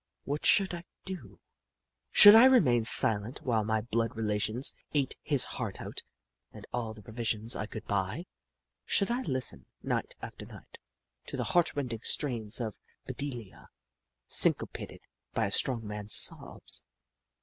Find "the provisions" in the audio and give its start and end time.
6.95-7.55